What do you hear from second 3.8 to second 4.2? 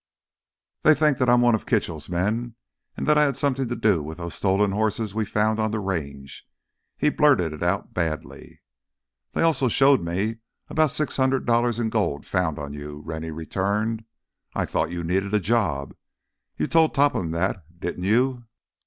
with